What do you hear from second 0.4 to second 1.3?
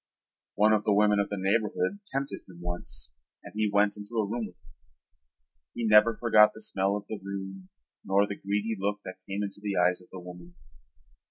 One of the women of